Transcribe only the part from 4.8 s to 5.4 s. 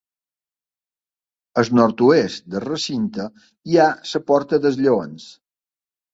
Lleons.